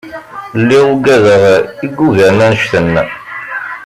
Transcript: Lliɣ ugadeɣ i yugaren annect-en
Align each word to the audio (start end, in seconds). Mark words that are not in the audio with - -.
Lliɣ 0.59 0.85
ugadeɣ 0.93 1.43
i 1.85 1.87
yugaren 1.95 2.39
annect-en 2.47 2.95